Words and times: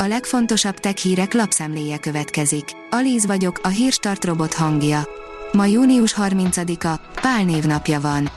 A 0.00 0.06
legfontosabb 0.06 0.78
tech 0.78 0.96
hírek 0.96 1.32
lapszemléje 1.34 1.98
következik. 1.98 2.64
Alíz 2.90 3.26
vagyok, 3.26 3.60
a 3.62 3.68
hírstart 3.68 4.24
robot 4.24 4.54
hangja. 4.54 5.08
Ma 5.52 5.64
június 5.64 6.14
30-a, 6.16 7.20
Pál 7.20 7.44
névnapja 7.44 8.00
van. 8.00 8.30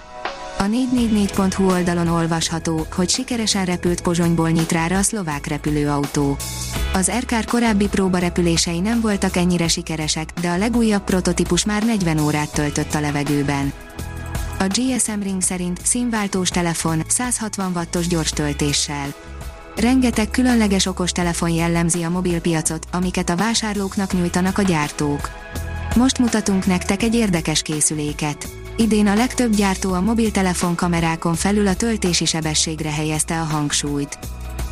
A 0.58 0.64
444.hu 0.64 1.70
oldalon 1.70 2.08
olvasható, 2.08 2.88
hogy 2.96 3.10
sikeresen 3.10 3.66
repült 3.66 4.02
Pozsonyból 4.02 4.50
Nyitrára 4.50 4.98
a 4.98 5.02
szlovák 5.02 5.48
repülőautó. 5.48 6.38
Az 6.94 7.12
RKR 7.20 7.46
korábbi 7.46 7.88
próbarepülései 7.88 8.80
nem 8.80 9.02
voltak 9.02 9.36
ennyire 9.36 9.68
sikeresek, 9.68 10.30
de 10.42 10.50
a 10.50 10.58
legújabb 10.58 11.04
prototípus 11.04 11.66
már 11.66 11.86
40 11.86 12.20
órát 12.20 12.54
töltött 12.54 12.94
a 12.94 13.00
levegőben. 13.00 13.74
A 14.60 14.68
GSM 14.68 15.22
Ring 15.22 15.42
szerint 15.42 15.80
színváltós 15.84 16.50
telefon 16.50 17.04
160 17.08 17.72
wattos 17.76 18.08
gyors 18.08 18.30
töltéssel. 18.30 19.14
Rengeteg 19.76 20.30
különleges 20.30 20.86
okostelefon 20.86 21.50
jellemzi 21.50 22.04
a 22.04 22.10
mobilpiacot, 22.10 22.88
amiket 22.92 23.30
a 23.30 23.36
vásárlóknak 23.36 24.14
nyújtanak 24.14 24.58
a 24.58 24.62
gyártók. 24.62 25.30
Most 25.96 26.18
mutatunk 26.18 26.66
nektek 26.66 27.04
egy 27.04 27.16
érdekes 27.16 27.62
készüléket. 27.62 28.48
Idén 28.78 29.08
a 29.08 29.16
legtöbb 29.16 29.56
gyártó 29.56 29.94
a 29.94 30.02
mobiltelefon 30.02 30.76
kamerákon 30.76 31.36
felül 31.36 31.68
a 31.68 31.76
töltési 31.76 32.26
sebességre 32.26 32.92
helyezte 32.92 33.40
a 33.40 33.44
hangsúlyt. 33.44 34.18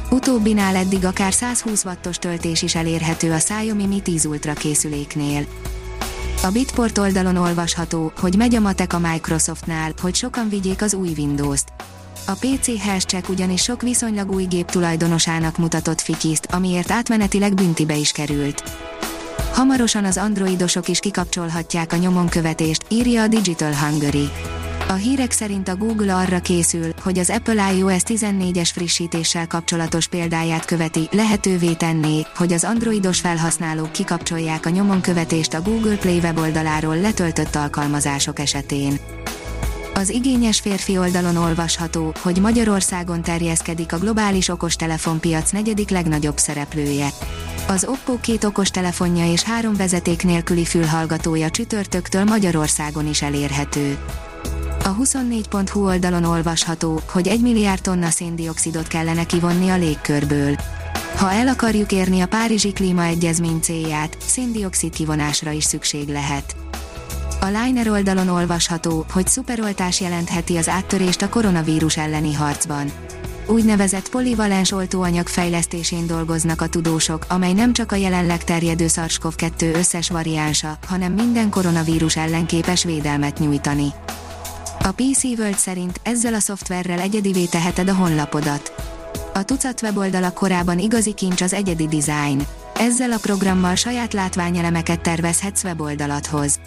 Utóbbinál 0.10 0.76
eddig 0.76 1.06
akár 1.06 1.34
120 1.34 1.86
wattos 1.86 2.18
töltés 2.18 2.62
is 2.62 2.76
elérhető 2.76 3.32
a 3.32 3.38
Xiaomi 3.38 3.86
Mi 3.86 4.02
10 4.02 4.26
Ultra 4.26 4.54
készüléknél. 4.54 5.46
A 6.44 6.50
Bitport 6.52 6.98
oldalon 6.98 7.36
olvasható, 7.36 8.12
hogy 8.20 8.36
megy 8.36 8.56
a 8.56 8.60
matek 8.60 8.94
a 8.94 9.00
Microsoftnál, 9.00 9.94
hogy 10.02 10.16
sokan 10.16 10.50
vigyék 10.50 10.82
az 10.82 10.94
új 10.94 11.14
Windows-t. 11.18 11.72
A 12.30 12.34
PC 12.34 12.82
Health 12.82 13.30
ugyanis 13.30 13.62
sok 13.62 13.82
viszonylag 13.82 14.32
új 14.32 14.44
gép 14.44 14.72
tulajdonosának 14.72 15.58
mutatott 15.58 16.02
fikiszt, 16.02 16.46
amiért 16.46 16.92
átmenetileg 16.92 17.54
büntibe 17.54 17.96
is 17.96 18.12
került. 18.12 18.64
Hamarosan 19.54 20.06
az 20.06 20.18
androidosok 20.18 20.88
is 20.88 21.00
kikapcsolhatják 21.00 21.94
a 21.94 21.96
nyomonkövetést, 21.96 22.86
írja 22.90 23.22
a 23.22 23.28
Digital 23.28 23.76
Hungary. 23.76 24.30
A 24.88 24.94
hírek 24.94 25.32
szerint 25.32 25.68
a 25.68 25.76
Google 25.76 26.16
arra 26.16 26.40
készül, 26.40 26.94
hogy 27.02 27.20
az 27.20 27.30
Apple 27.30 27.74
iOS 27.74 28.02
14-es 28.06 28.70
frissítéssel 28.74 29.48
kapcsolatos 29.48 30.08
példáját 30.08 30.66
követi, 30.66 31.08
lehetővé 31.12 31.74
tenné, 31.74 32.26
hogy 32.36 32.54
az 32.54 32.64
androidos 32.64 33.20
felhasználók 33.20 33.92
kikapcsolják 33.92 34.66
a 34.66 34.70
nyomonkövetést 34.70 35.54
a 35.54 35.62
Google 35.62 35.96
Play 35.96 36.20
weboldaláról 36.20 36.98
letöltött 36.98 37.56
alkalmazások 37.56 38.40
esetén. 38.40 39.00
Az 39.94 40.10
igényes 40.10 40.60
férfi 40.60 40.98
oldalon 40.98 41.36
olvasható, 41.36 42.14
hogy 42.22 42.38
Magyarországon 42.42 43.22
terjeszkedik 43.22 43.94
a 43.94 43.98
globális 43.98 44.50
okostelefonpiac 44.50 45.52
negyedik 45.52 45.90
legnagyobb 45.90 46.38
szereplője. 46.38 47.10
Az 47.68 47.86
Oppo 47.90 48.20
két 48.20 48.44
okostelefonja 48.44 49.32
és 49.32 49.44
három 49.44 49.76
vezeték 49.76 50.24
nélküli 50.24 50.66
fülhallgatója 50.66 51.50
csütörtöktől 51.50 52.24
Magyarországon 52.24 53.08
is 53.08 53.22
elérhető. 53.22 53.98
A 54.84 54.96
24.hu 54.96 55.86
oldalon 55.86 56.24
olvasható, 56.24 57.02
hogy 57.12 57.28
1 57.28 57.42
milliárd 57.42 57.82
tonna 57.82 58.10
széndiokszidot 58.10 58.88
kellene 58.88 59.24
kivonni 59.24 59.70
a 59.70 59.78
légkörből. 59.78 60.56
Ha 61.16 61.32
el 61.32 61.48
akarjuk 61.48 61.92
érni 61.92 62.22
a 62.22 62.28
Párizsi 62.28 62.72
Klímaegyezmény 62.72 63.60
célját, 63.60 64.18
széndiokszid 64.26 64.94
kivonásra 64.94 65.52
is 65.52 65.64
szükség 65.64 66.08
lehet. 66.08 66.56
A 67.42 67.46
Liner 67.46 67.90
oldalon 67.90 68.28
olvasható, 68.28 69.06
hogy 69.12 69.28
szuperoltás 69.28 70.02
jelentheti 70.02 70.58
az 70.58 70.70
áttörést 70.70 71.22
a 71.22 71.30
koronavírus 71.30 71.98
elleni 71.98 72.34
harcban. 72.34 72.92
Úgynevezett 73.48 74.10
polivalens 74.10 74.72
oltóanyag 74.72 75.28
fejlesztésén 75.28 76.08
dolgoznak 76.08 76.62
a 76.62 76.68
tudósok, 76.68 77.26
amely 77.28 77.54
nem 77.54 77.74
csak 77.74 77.92
a 77.92 77.96
jelenleg 77.96 78.44
terjedő 78.44 78.88
SARS-CoV-2 78.88 79.76
összes 79.76 80.10
variánsa, 80.10 80.78
hanem 80.88 81.14
minden 81.14 81.50
koronavírus 81.50 82.18
ellen 82.18 82.46
képes 82.46 82.84
védelmet 82.84 83.40
nyújtani. 83.40 83.88
A 84.80 84.92
PC 84.92 85.24
World 85.24 85.58
szerint 85.58 86.00
ezzel 86.04 86.34
a 86.34 86.40
szoftverrel 86.40 87.00
egyedivé 87.00 87.46
teheted 87.46 87.90
a 87.90 87.94
honlapodat. 87.96 88.74
A 89.34 89.44
tucat 89.44 89.82
weboldalak 89.82 90.34
korában 90.34 90.80
igazi 90.80 91.14
kincs 91.14 91.42
az 91.42 91.54
egyedi 91.54 91.88
design. 91.88 92.42
Ezzel 92.76 93.12
a 93.12 93.18
programmal 93.22 93.76
saját 93.76 94.14
látványelemeket 94.14 95.02
tervezhetsz 95.02 95.64
weboldalathoz. 95.64 96.60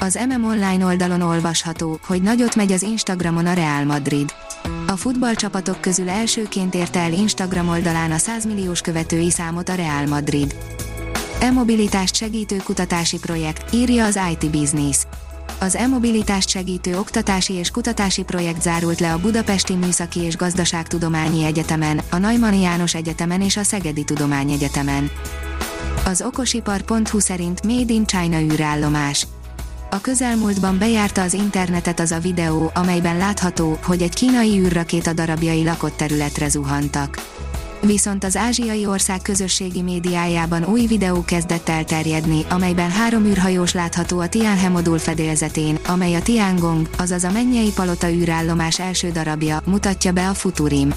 Az 0.00 0.18
MM 0.28 0.44
Online 0.44 0.84
oldalon 0.84 1.20
olvasható, 1.20 1.98
hogy 2.06 2.22
nagyot 2.22 2.54
megy 2.54 2.72
az 2.72 2.82
Instagramon 2.82 3.46
a 3.46 3.52
Real 3.52 3.84
Madrid. 3.84 4.34
A 4.86 4.96
futballcsapatok 4.96 5.80
közül 5.80 6.08
elsőként 6.08 6.74
érte 6.74 7.00
el 7.00 7.12
Instagram 7.12 7.68
oldalán 7.68 8.10
a 8.10 8.18
100 8.18 8.44
milliós 8.44 8.80
követői 8.80 9.30
számot 9.30 9.68
a 9.68 9.74
Real 9.74 10.06
Madrid. 10.06 10.56
E-mobilitást 11.40 12.14
segítő 12.14 12.56
kutatási 12.56 13.18
projekt, 13.18 13.74
írja 13.74 14.04
az 14.04 14.18
IT 14.30 14.50
Business. 14.50 14.98
Az 15.60 15.74
e-mobilitást 15.74 16.48
segítő 16.48 16.98
oktatási 16.98 17.52
és 17.52 17.70
kutatási 17.70 18.22
projekt 18.22 18.62
zárult 18.62 19.00
le 19.00 19.12
a 19.12 19.18
Budapesti 19.18 19.74
Műszaki 19.74 20.20
és 20.20 20.36
Gazdaságtudományi 20.36 21.44
Egyetemen, 21.44 22.00
a 22.10 22.16
Neumann 22.16 22.60
János 22.60 22.94
Egyetemen 22.94 23.40
és 23.40 23.56
a 23.56 23.62
Szegedi 23.62 24.04
Tudományegyetemen. 24.04 25.10
Az 26.04 26.22
okosipar.hu 26.22 27.18
szerint 27.18 27.66
Made 27.66 27.92
in 27.92 28.06
China 28.06 28.40
űrállomás. 28.40 29.26
A 29.90 30.00
közelmúltban 30.00 30.78
bejárta 30.78 31.22
az 31.22 31.32
internetet 31.32 32.00
az 32.00 32.10
a 32.10 32.18
videó, 32.18 32.70
amelyben 32.74 33.16
látható, 33.16 33.78
hogy 33.82 34.02
egy 34.02 34.14
kínai 34.14 34.58
űrrakéta 34.58 35.12
darabjai 35.12 35.64
lakott 35.64 35.96
területre 35.96 36.48
zuhantak. 36.48 37.26
Viszont 37.80 38.24
az 38.24 38.36
ázsiai 38.36 38.86
ország 38.86 39.22
közösségi 39.22 39.82
médiájában 39.82 40.64
új 40.64 40.86
videó 40.86 41.24
kezdett 41.24 41.68
elterjedni, 41.68 42.44
amelyben 42.48 42.90
három 42.90 43.24
űrhajós 43.24 43.72
látható 43.72 44.18
a 44.18 44.28
Tianhe 44.28 44.68
modul 44.68 44.98
fedélzetén, 44.98 45.78
amely 45.86 46.14
a 46.14 46.22
Tiangong, 46.22 46.88
azaz 46.98 47.24
a 47.24 47.30
mennyei 47.30 47.70
palota 47.74 48.10
űrállomás 48.10 48.80
első 48.80 49.10
darabja, 49.10 49.62
mutatja 49.64 50.12
be 50.12 50.28
a 50.28 50.34
Futurim. 50.34 50.94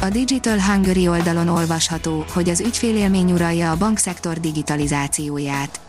A 0.00 0.08
Digital 0.08 0.60
Hungary 0.60 1.08
oldalon 1.08 1.48
olvasható, 1.48 2.24
hogy 2.32 2.48
az 2.48 2.60
ügyfélélmény 2.60 3.32
uralja 3.32 3.70
a 3.70 3.76
bankszektor 3.76 4.40
digitalizációját 4.40 5.80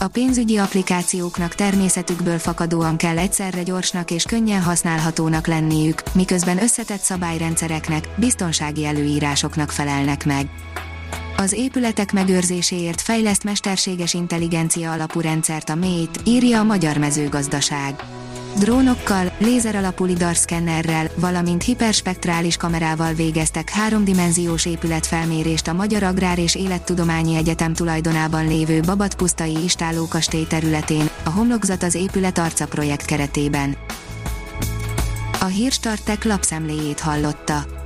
a 0.00 0.08
pénzügyi 0.08 0.56
applikációknak 0.56 1.54
természetükből 1.54 2.38
fakadóan 2.38 2.96
kell 2.96 3.18
egyszerre 3.18 3.62
gyorsnak 3.62 4.10
és 4.10 4.22
könnyen 4.22 4.62
használhatónak 4.62 5.46
lenniük, 5.46 6.02
miközben 6.12 6.62
összetett 6.62 7.00
szabályrendszereknek, 7.00 8.08
biztonsági 8.16 8.84
előírásoknak 8.84 9.70
felelnek 9.70 10.24
meg. 10.24 10.46
Az 11.36 11.52
épületek 11.52 12.12
megőrzéséért 12.12 13.00
fejleszt 13.00 13.44
mesterséges 13.44 14.14
intelligencia 14.14 14.92
alapú 14.92 15.20
rendszert 15.20 15.68
a 15.68 15.74
MÉT, 15.74 16.20
írja 16.24 16.60
a 16.60 16.64
Magyar 16.64 16.96
Mezőgazdaság 16.96 17.94
Drónokkal, 18.58 19.32
lézeralapú 19.38 20.04
lidarszkennerrel, 20.04 21.08
valamint 21.16 21.62
hiperspektrális 21.62 22.56
kamerával 22.56 23.12
végeztek 23.12 23.70
háromdimenziós 23.70 24.66
épületfelmérést 24.66 25.68
a 25.68 25.72
Magyar 25.72 26.02
Agrár 26.02 26.38
és 26.38 26.54
Élettudományi 26.54 27.36
Egyetem 27.36 27.74
tulajdonában 27.74 28.48
lévő 28.48 28.80
Babatpusztai 28.80 29.64
Istálókastély 29.64 30.46
területén, 30.46 31.10
a 31.24 31.30
homlokzat 31.30 31.82
az 31.82 31.94
épület 31.94 32.38
arca 32.38 32.66
projekt 32.66 33.04
keretében. 33.04 33.76
A 35.40 35.44
Hírstartek 35.44 36.24
lapszemléjét 36.24 37.00
hallotta. 37.00 37.85